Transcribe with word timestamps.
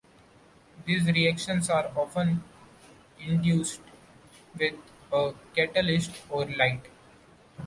These 0.83 1.05
reactions 1.05 1.69
are 1.69 1.91
often 1.95 2.43
induced 3.19 3.81
with 4.57 4.73
a 5.11 5.31
catalyst 5.55 6.23
or 6.31 6.47
light. 6.57 6.87